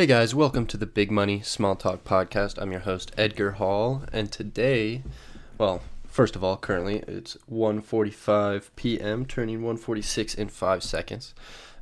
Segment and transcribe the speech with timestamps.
[0.00, 2.56] Hey guys, welcome to the Big Money Small Talk podcast.
[2.56, 5.02] I'm your host Edgar Hall, and today,
[5.58, 11.34] well, first of all, currently it's 1:45 p.m., turning 1:46 in 5 seconds.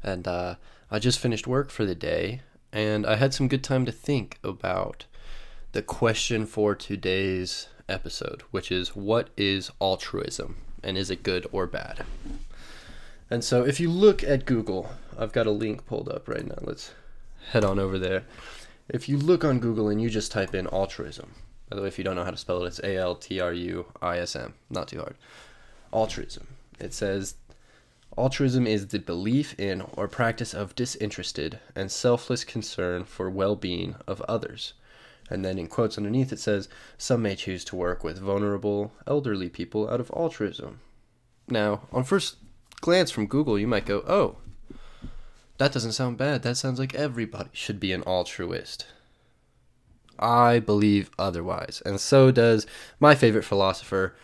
[0.03, 0.57] And uh,
[0.91, 2.41] I just finished work for the day,
[2.73, 5.05] and I had some good time to think about
[5.71, 11.69] the question for today's episode, which is what is altruism and is it good or
[11.69, 12.05] bad?
[13.31, 16.59] And so if you look at Google, I've got a link pulled up right now.
[16.63, 16.91] Let's
[17.51, 18.25] head on over there.
[18.89, 21.35] If you look on Google and you just type in altruism,
[21.69, 23.41] by the way, if you don't know how to spell it, it's A L T
[23.41, 24.55] R U I S M.
[24.71, 25.17] Not too hard.
[25.93, 26.47] Altruism.
[26.81, 27.35] It says
[28.17, 33.97] altruism is the belief in or practice of disinterested and selfless concern for well being
[34.07, 34.73] of others.
[35.31, 39.51] And then in quotes underneath it says, some may choose to work with vulnerable, elderly
[39.51, 40.81] people out of altruism.
[41.49, 42.37] Now, on first
[42.81, 44.39] glance from Google, you might go, oh,
[45.59, 46.43] that doesn't sound bad.
[46.43, 48.87] That sounds like everybody should be an altruist.
[50.19, 51.83] I believe otherwise.
[51.85, 52.67] And so does
[52.99, 54.17] my favorite philosopher.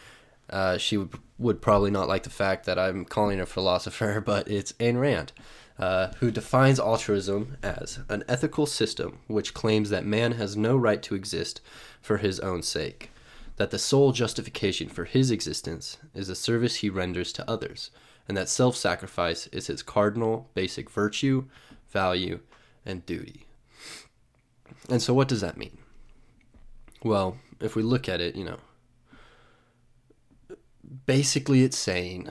[0.51, 4.49] Uh, she would, would probably not like the fact that I'm calling her philosopher, but
[4.49, 5.33] it's Ayn Rand,
[5.79, 11.03] uh, who defines altruism as an ethical system which claims that man has no right
[11.03, 11.61] to exist
[12.01, 13.11] for his own sake,
[13.57, 17.91] that the sole justification for his existence is the service he renders to others
[18.29, 21.45] and that self sacrifice is his cardinal basic virtue,
[21.91, 22.41] value,
[22.85, 23.47] and duty.
[24.89, 25.79] And so, what does that mean?
[27.03, 28.59] Well, if we look at it, you know,
[31.07, 32.31] basically it's saying,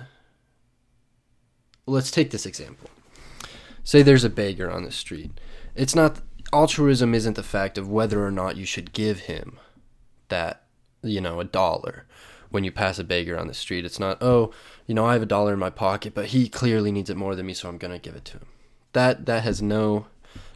[1.86, 2.90] let's take this example.
[3.84, 5.32] Say there's a beggar on the street.
[5.76, 9.60] It's not, altruism isn't the fact of whether or not you should give him
[10.30, 10.64] that,
[11.02, 12.06] you know, a dollar
[12.54, 13.84] when you pass a beggar on the street.
[13.84, 14.54] It's not, oh,
[14.86, 17.34] you know, I have a dollar in my pocket, but he clearly needs it more
[17.34, 18.46] than me, so I'm going to give it to him.
[18.94, 20.06] That that has no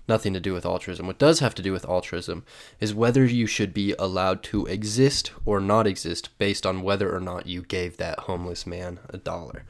[0.07, 1.07] nothing to do with altruism.
[1.07, 2.45] What does have to do with altruism
[2.79, 7.19] is whether you should be allowed to exist or not exist based on whether or
[7.19, 9.63] not you gave that homeless man a dollar.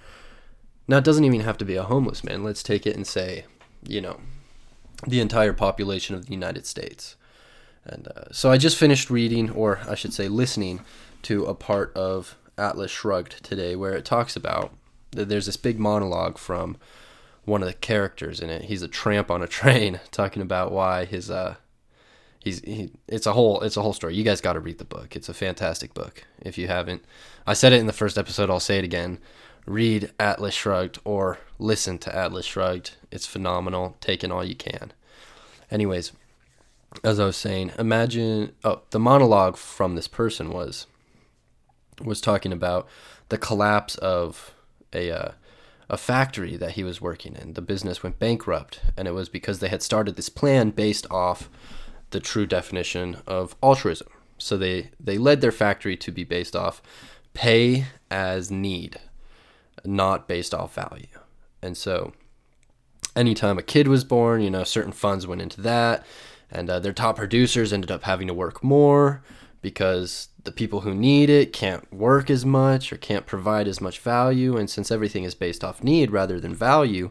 [0.86, 2.44] Now, it doesn't even have to be a homeless man.
[2.44, 3.46] Let's take it and say,
[3.88, 4.20] you know,
[5.08, 7.16] the entire population of the United States.
[7.86, 10.82] And uh, so I just finished reading, or I should say, listening
[11.28, 14.72] to a part of Atlas Shrugged today where it talks about
[15.12, 16.78] that there's this big monologue from
[17.44, 18.64] one of the characters in it.
[18.64, 21.56] He's a tramp on a train talking about why his uh
[22.40, 24.16] he's he, it's a whole it's a whole story.
[24.16, 25.18] You guys got to read the book.
[25.18, 26.24] It's a fantastic book.
[26.42, 27.04] If you haven't,
[27.46, 29.20] I said it in the first episode, I'll say it again.
[29.66, 32.96] Read Atlas Shrugged or listen to Atlas Shrugged.
[33.12, 33.98] It's phenomenal.
[34.00, 34.94] Take in all you can.
[35.70, 36.14] Anyways,
[37.04, 40.88] as I was saying, imagine oh, the monologue from this person was
[42.02, 42.88] was talking about
[43.30, 44.54] the collapse of
[44.94, 45.32] a uh,
[45.90, 47.54] a factory that he was working in.
[47.54, 51.50] The business went bankrupt, and it was because they had started this plan based off
[52.10, 54.10] the true definition of altruism.
[54.38, 56.82] So they they led their factory to be based off
[57.34, 59.00] pay as need,
[59.86, 61.08] not based off value.
[61.62, 62.14] And so
[63.16, 66.06] anytime a kid was born, you know, certain funds went into that,
[66.52, 69.24] and uh, their top producers ended up having to work more
[69.68, 74.00] because the people who need it can't work as much or can't provide as much
[74.00, 74.56] value.
[74.56, 77.10] And since everything is based off need rather than value,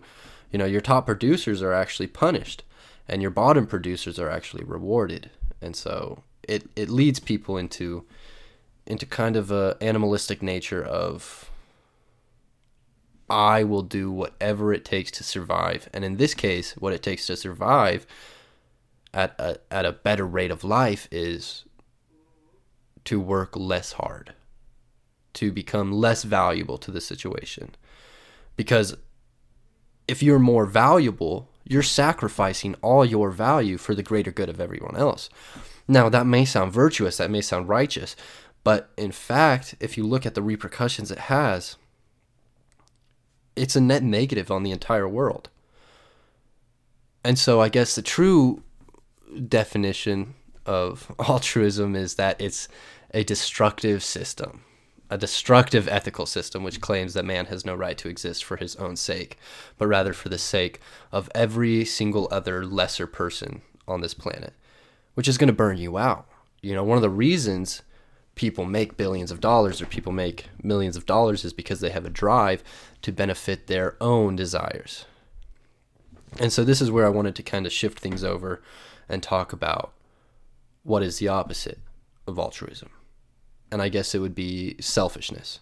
[0.50, 2.62] you know, your top producers are actually punished
[3.06, 5.28] and your bottom producers are actually rewarded.
[5.60, 8.06] And so it, it leads people into
[8.86, 11.50] into kind of a animalistic nature of
[13.28, 15.90] I will do whatever it takes to survive.
[15.92, 18.06] And in this case, what it takes to survive
[19.12, 21.65] at a, at a better rate of life is
[23.06, 24.34] to work less hard,
[25.34, 27.74] to become less valuable to the situation.
[28.56, 28.96] Because
[30.08, 34.96] if you're more valuable, you're sacrificing all your value for the greater good of everyone
[34.96, 35.28] else.
[35.88, 38.16] Now, that may sound virtuous, that may sound righteous,
[38.64, 41.76] but in fact, if you look at the repercussions it has,
[43.54, 45.48] it's a net negative on the entire world.
[47.24, 48.62] And so I guess the true
[49.48, 52.68] definition of altruism is that it's
[53.16, 54.62] a destructive system,
[55.08, 58.76] a destructive ethical system which claims that man has no right to exist for his
[58.76, 59.38] own sake,
[59.78, 60.80] but rather for the sake
[61.10, 64.52] of every single other lesser person on this planet,
[65.14, 66.28] which is going to burn you out.
[66.60, 67.80] You know, one of the reasons
[68.34, 72.04] people make billions of dollars or people make millions of dollars is because they have
[72.04, 72.62] a drive
[73.00, 75.06] to benefit their own desires.
[76.38, 78.60] And so this is where I wanted to kind of shift things over
[79.08, 79.94] and talk about
[80.82, 81.78] what is the opposite
[82.26, 82.90] of altruism.
[83.76, 85.60] And I guess it would be selfishness.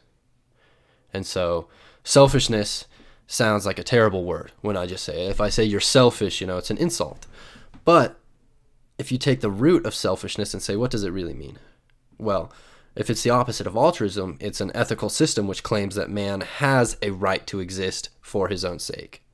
[1.13, 1.67] And so
[2.05, 2.87] selfishness
[3.27, 5.31] sounds like a terrible word when I just say it.
[5.31, 7.27] If I say you're selfish, you know, it's an insult.
[7.85, 8.21] But
[8.99, 11.59] if you take the root of selfishness and say, what does it really mean?
[12.17, 12.53] Well,
[12.95, 16.97] if it's the opposite of altruism, it's an ethical system which claims that man has
[17.03, 19.25] a right to exist for his own sake.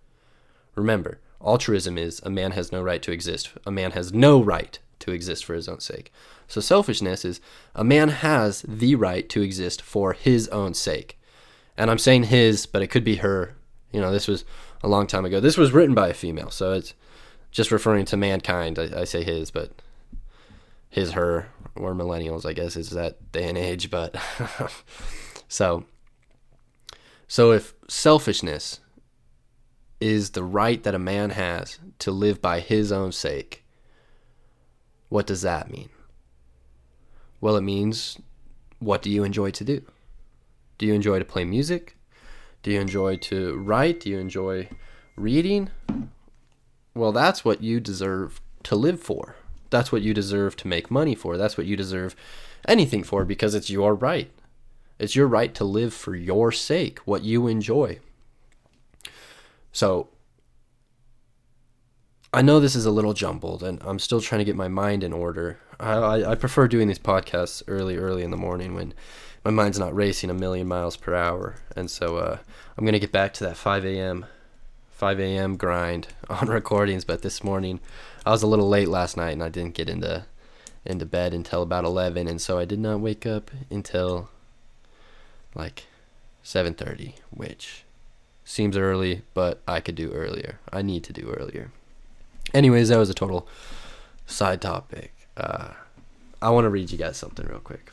[0.75, 3.51] Remember, altruism is a man has no right to exist.
[3.67, 6.13] A man has no right to exist for his own sake.
[6.47, 7.41] So selfishness is
[7.75, 11.19] a man has the right to exist for his own sake.
[11.77, 13.57] And I'm saying his, but it could be her.
[13.93, 14.45] You know, this was
[14.83, 15.41] a long time ago.
[15.41, 16.95] This was written by a female, so it's
[17.51, 18.79] just referring to mankind.
[18.79, 19.73] I, I say his, but
[20.89, 23.91] his, her, or millennials, I guess, is that day and age.
[23.91, 24.17] But
[25.49, 25.85] so,
[27.27, 28.81] so if selfishness
[30.01, 33.65] is the right that a man has to live by his own sake,
[35.11, 35.91] what does that mean?
[37.43, 38.19] Well, it means
[38.79, 39.83] what do you enjoy to do?
[40.79, 41.97] Do you enjoy to play music?
[42.63, 44.01] Do you enjoy to write?
[44.01, 44.71] Do you enjoy
[45.17, 45.71] reading?
[46.95, 49.37] Well, that's what you deserve to live for.
[49.69, 51.37] That's what you deserve to make money for.
[51.37, 52.17] That's what you deserve
[52.67, 54.31] anything for because it's your right.
[54.99, 57.99] It's your right to live for your sake, what you enjoy.
[59.73, 60.09] So,
[62.33, 65.03] I know this is a little jumbled and I'm still trying to get my mind
[65.03, 65.59] in order.
[65.81, 68.95] I, I, prefer doing these podcasts early, early in the morning when
[69.45, 71.57] my mind's not racing a million miles per hour.
[71.75, 72.39] And so uh,
[72.77, 74.27] I'm going to get back to that 5 a.m.
[74.91, 75.57] 5 a.m.
[75.57, 77.05] grind on recordings.
[77.05, 77.81] But this morning,
[78.25, 80.27] I was a little late last night, and I didn't get into
[80.85, 84.31] into bed until about 11, and so I did not wake up until
[85.55, 85.85] like
[86.45, 87.85] 7:30, which
[88.45, 90.59] seems early, but I could do earlier.
[90.73, 91.71] I need to do earlier.
[92.53, 93.47] Anyways, that was a total
[94.27, 95.15] side topic.
[95.37, 95.71] Uh,
[96.43, 97.93] I want to read you guys something real quick.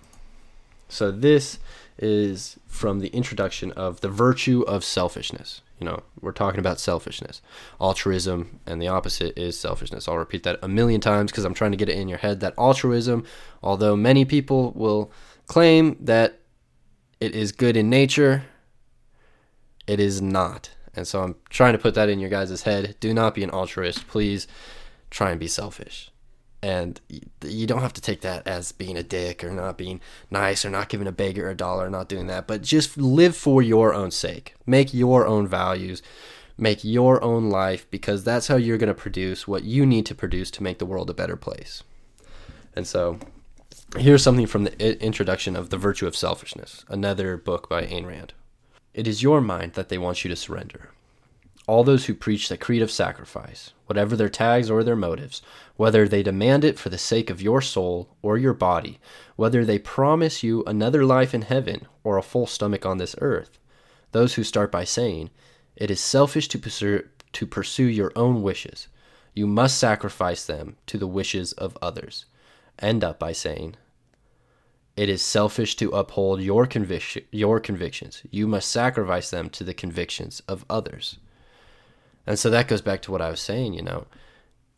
[0.89, 1.59] So this
[1.99, 5.61] is from the introduction of the virtue of selfishness.
[5.79, 7.41] You know, we're talking about selfishness,
[7.79, 10.07] altruism, and the opposite is selfishness.
[10.07, 12.39] I'll repeat that a million times because I'm trying to get it in your head
[12.39, 13.25] that altruism,
[13.61, 15.11] although many people will
[15.45, 16.39] claim that
[17.19, 18.45] it is good in nature,
[19.85, 20.71] it is not.
[20.97, 22.95] And so I'm trying to put that in your guys' head.
[22.99, 24.07] Do not be an altruist.
[24.07, 24.47] Please
[25.11, 26.11] try and be selfish.
[26.63, 26.99] And
[27.45, 30.01] you don't have to take that as being a dick or not being
[30.31, 33.37] nice or not giving a beggar a dollar or not doing that but just live
[33.37, 34.55] for your own sake.
[34.65, 36.01] Make your own values.
[36.57, 40.15] Make your own life because that's how you're going to produce what you need to
[40.15, 41.83] produce to make the world a better place.
[42.75, 43.19] And so
[43.95, 48.33] here's something from the introduction of the virtue of selfishness another book by Ayn Rand
[48.97, 50.89] it is your mind that they want you to surrender.
[51.67, 55.43] All those who preach the creed of sacrifice, whatever their tags or their motives,
[55.75, 58.99] whether they demand it for the sake of your soul or your body,
[59.35, 63.59] whether they promise you another life in heaven or a full stomach on this earth,
[64.13, 65.29] those who start by saying,
[65.75, 68.87] It is selfish to pursue, to pursue your own wishes,
[69.35, 72.25] you must sacrifice them to the wishes of others,
[72.79, 73.75] end up by saying,
[74.97, 78.23] it is selfish to uphold your conviction your convictions.
[78.31, 81.19] You must sacrifice them to the convictions of others.
[82.25, 84.07] And so that goes back to what I was saying, you know.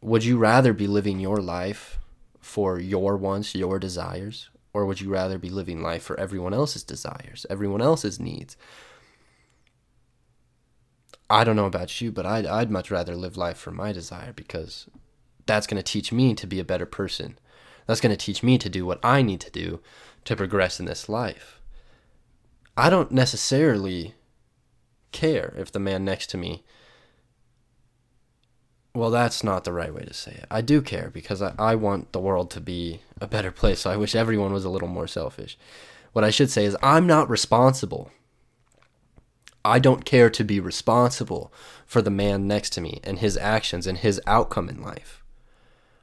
[0.01, 1.97] Would you rather be living your life
[2.39, 6.83] for your wants, your desires, or would you rather be living life for everyone else's
[6.83, 8.55] desires, everyone else's needs?
[11.29, 14.33] I don't know about you, but I'd, I'd much rather live life for my desire
[14.33, 14.87] because
[15.45, 17.37] that's going to teach me to be a better person.
[17.87, 19.79] That's going to teach me to do what I need to do
[20.25, 21.59] to progress in this life.
[22.77, 24.15] I don't necessarily
[25.11, 26.63] care if the man next to me
[28.93, 30.45] well, that's not the right way to say it.
[30.49, 33.81] I do care because I, I want the world to be a better place.
[33.81, 35.57] So I wish everyone was a little more selfish.
[36.11, 38.11] What I should say is, I'm not responsible.
[39.63, 41.53] I don't care to be responsible
[41.85, 45.23] for the man next to me and his actions and his outcome in life.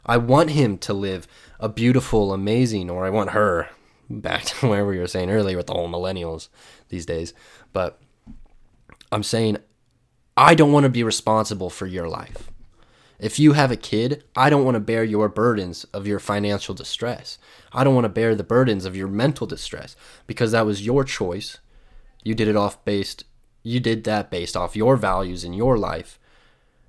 [0.05, 1.27] I want him to live
[1.59, 3.69] a beautiful, amazing, or I want her,
[4.09, 6.49] back to where we were saying earlier with the whole millennials
[6.89, 7.35] these days.
[7.73, 8.01] But
[9.13, 9.59] I'm saying,
[10.37, 12.51] I don't want to be responsible for your life.
[13.19, 16.75] If you have a kid, I don't want to bear your burdens of your financial
[16.75, 17.39] distress.
[17.73, 19.97] I don't want to bear the burdens of your mental distress
[20.27, 21.59] because that was your choice.
[22.23, 23.25] You did it off based
[23.63, 26.21] you did that based off your values in your life.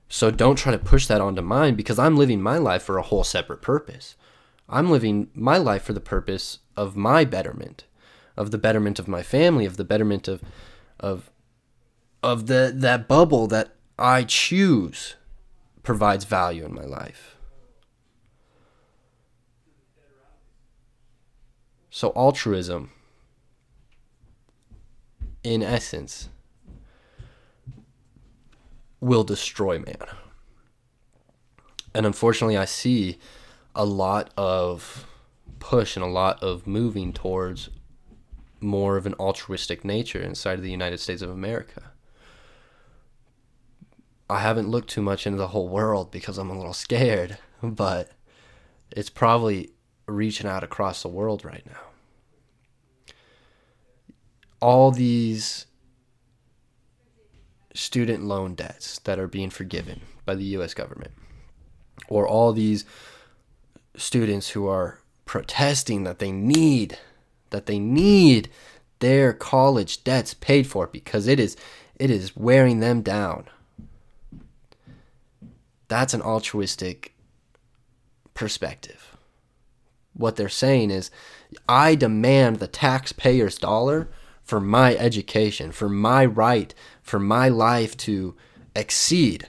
[0.10, 3.02] So don't try to push that onto mine because I'm living my life for a
[3.02, 4.16] whole separate purpose.
[4.70, 7.86] I'm living my life for the purpose of my betterment,
[8.36, 10.42] of the betterment of my family, of the betterment of
[11.00, 11.30] of
[12.22, 15.16] of the that bubble that I choose
[15.84, 17.38] provides value in my life.
[21.90, 22.92] So, altruism,
[25.44, 26.30] in essence,
[29.00, 30.06] will destroy man.
[31.96, 33.18] And unfortunately, I see
[33.78, 35.06] a lot of
[35.60, 37.70] push and a lot of moving towards
[38.60, 41.92] more of an altruistic nature inside of the United States of America.
[44.28, 48.12] I haven't looked too much into the whole world because I'm a little scared, but
[48.92, 49.70] it's probably
[50.08, 53.14] reaching out across the world right now.
[54.60, 55.68] All these
[57.76, 61.12] student loan debts that are being forgiven by the US government,
[62.10, 62.84] or all these
[63.98, 66.98] students who are protesting that they need
[67.50, 68.50] that they need
[69.00, 71.56] their college debts paid for because it is
[71.96, 73.46] it is wearing them down.
[75.88, 77.14] That's an altruistic
[78.34, 79.16] perspective.
[80.14, 81.12] What they're saying is
[81.68, 84.10] I demand the taxpayer's dollar
[84.44, 88.36] for my education, for my right, for my life to
[88.76, 89.48] exceed.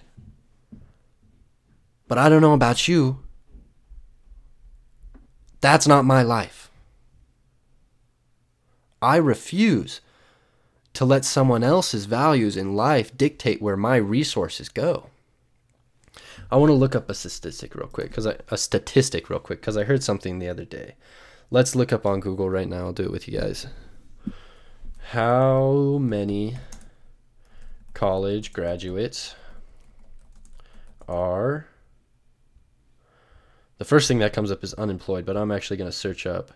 [2.07, 3.21] But I don't know about you.
[5.61, 6.71] That's not my life.
[9.01, 10.01] I refuse
[10.95, 15.11] to let someone else's values in life dictate where my resources go.
[16.51, 19.77] I want to look up a statistic real quick cuz a statistic real quick cuz
[19.77, 20.95] I heard something the other day.
[21.51, 22.87] Let's look up on Google right now.
[22.87, 23.67] I'll do it with you guys.
[25.11, 26.59] How many
[27.95, 29.35] college graduates
[31.09, 31.69] are
[33.79, 36.53] the first thing that comes up is unemployed, but I'm actually going to search up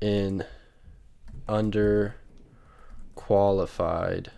[0.00, 0.44] in
[1.46, 2.16] under
[3.14, 4.30] qualified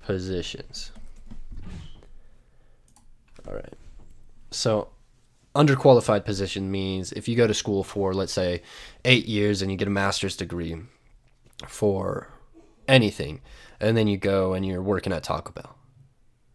[0.00, 0.92] positions.
[3.48, 3.74] All right.
[4.50, 4.88] So,
[5.54, 8.62] underqualified position means if you go to school for, let's say,
[9.04, 10.76] eight years and you get a master's degree
[11.66, 12.28] for
[12.86, 13.40] anything,
[13.80, 15.76] and then you go and you're working at Taco Bell,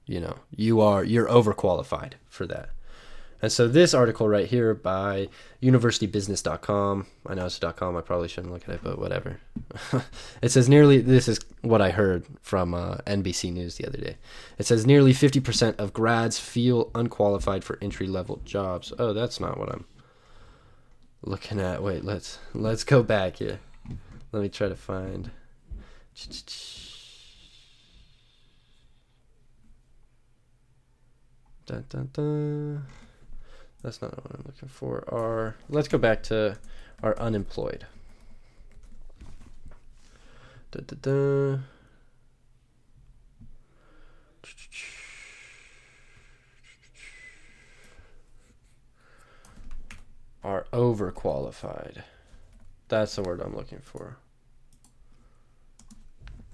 [0.06, 2.70] you know, you are you're overqualified for that.
[3.42, 5.30] And so this article right here by
[5.64, 9.40] universitybusiness.com, I know it's a .com, I probably shouldn't look at it, but whatever.
[10.42, 14.18] it says nearly, this is what I heard from uh, NBC News the other day.
[14.58, 18.92] It says nearly 50% of grads feel unqualified for entry-level jobs.
[19.00, 19.86] Oh, that's not what I'm
[21.22, 21.84] looking at.
[21.84, 23.60] Wait, let's let's go back here.
[24.32, 25.32] Let me try to find.
[31.66, 32.86] Dun, dun, dun.
[33.82, 35.04] That's not what I'm looking for.
[35.08, 36.58] Our let's go back to
[37.02, 37.86] our unemployed.
[40.72, 41.60] Da, da, da.
[50.44, 52.04] Are overqualified.
[52.88, 54.18] That's the word I'm looking for.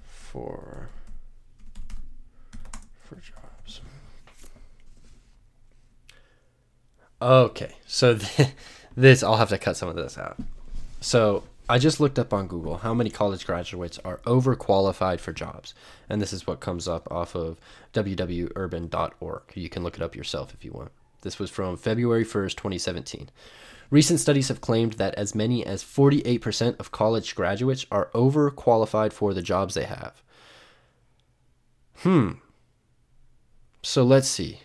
[0.04, 0.90] For
[3.02, 3.45] for jobs.
[7.26, 8.50] Okay, so th-
[8.96, 10.38] this I'll have to cut some of this out.
[11.02, 15.74] So I just looked up on Google how many college graduates are overqualified for jobs,
[16.08, 17.60] and this is what comes up off of
[17.94, 19.42] www.urban.org.
[19.56, 20.92] You can look it up yourself if you want.
[21.24, 23.32] This was from February 1st, 2017.
[23.90, 29.34] Recent studies have claimed that as many as 48% of college graduates are overqualified for
[29.34, 30.22] the jobs they have.
[31.98, 32.34] Hmm.
[33.82, 34.60] So let's see.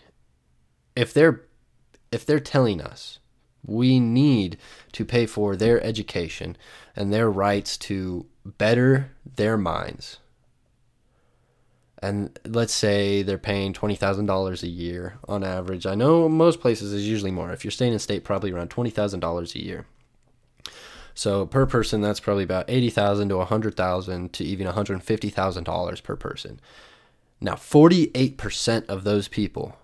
[0.94, 1.42] If they're
[2.10, 3.18] if they're telling us
[3.64, 4.56] we need
[4.92, 6.56] to pay for their education
[6.96, 10.18] and their rights to better their minds,
[12.02, 15.84] and let's say they're paying $20,000 a year on average.
[15.84, 17.52] I know most places is usually more.
[17.52, 19.84] If you're staying in state, probably around $20,000 a year.
[21.14, 24.74] So per person, that's probably about eighty thousand to a hundred thousand to even one
[24.74, 26.60] hundred fifty thousand dollars per person.
[27.40, 29.76] Now, forty-eight percent of those people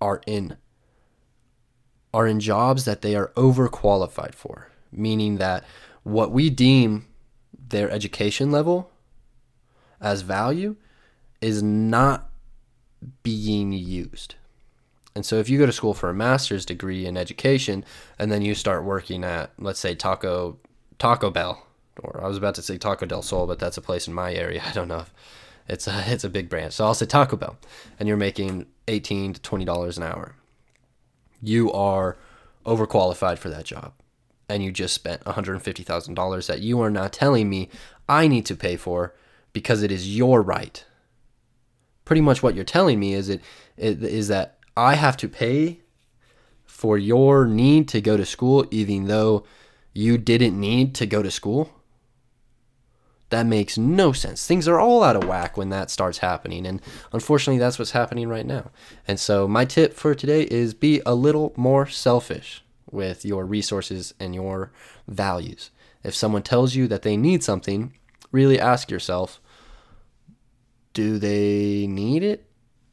[0.00, 0.56] are in
[2.12, 5.64] are in jobs that they are overqualified for, meaning that
[6.02, 7.06] what we deem
[7.68, 8.90] their education level
[10.00, 10.76] as value
[11.40, 12.30] is not
[13.22, 14.34] being used.
[15.14, 17.84] And so if you go to school for a master's degree in education
[18.18, 20.58] and then you start working at let's say Taco
[20.98, 21.66] Taco Bell
[22.02, 24.32] or I was about to say Taco del Sol, but that's a place in my
[24.32, 24.62] area.
[24.66, 25.12] I don't know if
[25.68, 26.72] it's a it's a big brand.
[26.72, 27.58] So I'll say Taco Bell
[27.98, 30.34] and you're making 18 to 20 dollars an hour
[31.42, 32.16] you are
[32.64, 33.92] overqualified for that job
[34.48, 37.68] and you just spent $150,000 that you are not telling me
[38.08, 39.14] I need to pay for
[39.52, 40.84] because it is your right.
[42.04, 43.42] Pretty much what you're telling me is it
[43.76, 45.80] is that I have to pay
[46.64, 49.44] for your need to go to school even though
[49.92, 51.70] you didn't need to go to school.
[53.32, 54.46] That makes no sense.
[54.46, 56.66] Things are all out of whack when that starts happening.
[56.66, 56.82] And
[57.14, 58.70] unfortunately, that's what's happening right now.
[59.08, 64.12] And so, my tip for today is be a little more selfish with your resources
[64.20, 64.70] and your
[65.08, 65.70] values.
[66.04, 67.94] If someone tells you that they need something,
[68.32, 69.40] really ask yourself
[70.92, 72.44] do they need it?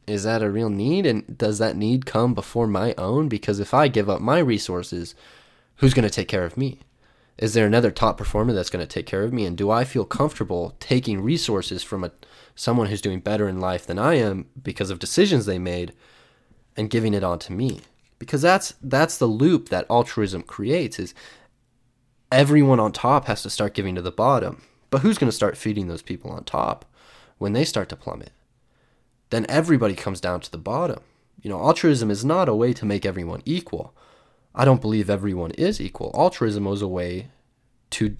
[0.06, 1.04] Is that a real need?
[1.04, 3.28] And does that need come before my own?
[3.28, 5.14] Because if I give up my resources,
[5.76, 6.80] who's going to take care of me?
[7.40, 9.46] Is there another top performer that's going to take care of me?
[9.46, 12.12] And do I feel comfortable taking resources from a
[12.54, 15.94] someone who's doing better in life than I am because of decisions they made
[16.76, 17.80] and giving it on to me?
[18.18, 21.14] Because that's that's the loop that altruism creates is
[22.30, 24.62] everyone on top has to start giving to the bottom.
[24.90, 26.84] But who's going to start feeding those people on top
[27.38, 28.32] when they start to plummet?
[29.30, 31.00] Then everybody comes down to the bottom.
[31.40, 33.94] You know, altruism is not a way to make everyone equal.
[34.54, 36.10] I don't believe everyone is equal.
[36.14, 37.28] Altruism was a way
[37.90, 38.16] to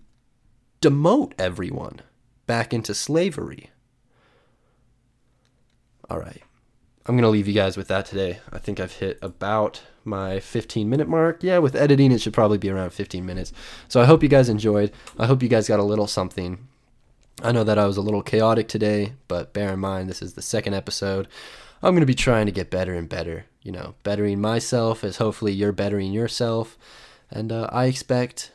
[0.80, 2.00] demote everyone
[2.46, 3.70] back into slavery.
[6.08, 6.42] All right.
[7.06, 8.38] I'm going to leave you guys with that today.
[8.52, 11.42] I think I've hit about my 15 minute mark.
[11.42, 13.52] Yeah, with editing, it should probably be around 15 minutes.
[13.88, 14.92] So I hope you guys enjoyed.
[15.18, 16.68] I hope you guys got a little something.
[17.42, 20.34] I know that I was a little chaotic today, but bear in mind, this is
[20.34, 21.26] the second episode.
[21.82, 23.46] I'm going to be trying to get better and better.
[23.62, 26.78] You know, bettering myself as hopefully you're bettering yourself.
[27.30, 28.52] And uh, I expect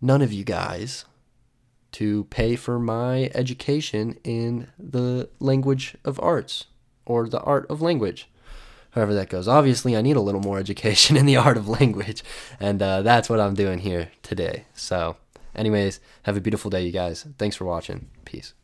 [0.00, 1.04] none of you guys
[1.92, 6.64] to pay for my education in the language of arts
[7.06, 8.28] or the art of language.
[8.90, 9.48] However, that goes.
[9.48, 12.22] Obviously, I need a little more education in the art of language,
[12.60, 14.64] and uh, that's what I'm doing here today.
[14.74, 15.16] So,
[15.54, 17.26] anyways, have a beautiful day, you guys.
[17.38, 18.10] Thanks for watching.
[18.24, 18.54] Peace.